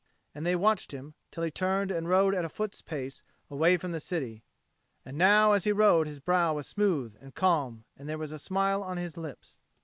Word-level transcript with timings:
And 0.33 0.47
they 0.47 0.55
watched 0.55 0.93
him 0.93 1.13
till 1.29 1.43
he 1.43 1.51
turned 1.51 1.91
and 1.91 2.09
rode 2.09 2.33
at 2.33 2.43
a 2.43 2.49
foot's 2.49 2.81
pace 2.81 3.21
away 3.51 3.77
from 3.77 3.91
the 3.91 3.99
city. 3.99 4.41
And 5.05 5.15
now 5.15 5.51
as 5.51 5.65
he 5.65 5.71
rode 5.71 6.07
his 6.07 6.19
brow 6.19 6.55
was 6.55 6.65
smooth 6.65 7.15
and 7.21 7.35
calm 7.35 7.83
and 7.95 8.09
there 8.09 8.17
was 8.17 8.31
a 8.31 8.39
smile 8.39 8.81
on 8.81 8.97
his 8.97 9.15
lips. 9.15 9.59